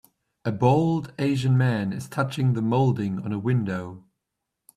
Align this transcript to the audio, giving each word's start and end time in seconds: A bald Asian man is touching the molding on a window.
A 0.43 0.51
bald 0.51 1.13
Asian 1.19 1.55
man 1.55 1.93
is 1.93 2.09
touching 2.09 2.53
the 2.53 2.61
molding 2.63 3.19
on 3.23 3.31
a 3.33 3.37
window. 3.37 4.03